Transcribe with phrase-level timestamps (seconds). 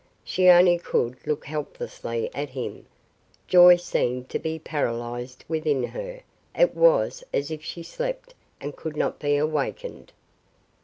[0.23, 2.87] She only could look helplessly at him.
[3.47, 6.21] Joy seemed to be paralyzed within her;
[6.57, 10.11] it was as if she slept and could not be awakened.